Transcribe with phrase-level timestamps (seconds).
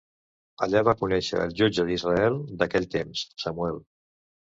[0.65, 3.83] Allà va conèixer el jutge d'Israel d'aquell temps, Samuel.